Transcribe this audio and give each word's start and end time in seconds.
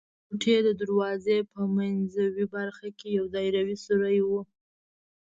د 0.03 0.03
کوټې 0.27 0.57
د 0.67 0.69
دروازې 0.81 1.37
په 1.51 1.59
منځوۍ 1.75 2.43
برخه 2.55 2.87
کې 2.97 3.07
یو 3.17 3.25
دایروي 3.35 3.77
سوری 3.85 4.19
و. 4.27 4.29